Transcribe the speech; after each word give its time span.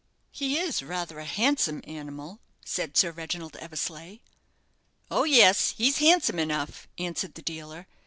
"He 0.31 0.57
is 0.57 0.81
rather 0.81 1.19
a 1.19 1.25
handsome 1.25 1.83
animal," 1.85 2.39
said 2.65 2.97
Sir 2.97 3.11
Reginald 3.11 3.55
Eversleigh. 3.57 4.17
"Oh, 5.11 5.25
yes, 5.25 5.75
he's 5.77 5.99
handsome 5.99 6.39
enough," 6.39 6.87
answered 6.97 7.35
the 7.35 7.43
dealer. 7.43 7.85